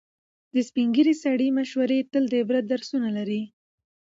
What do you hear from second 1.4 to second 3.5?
مشورې تل د عبرت درسونه لري.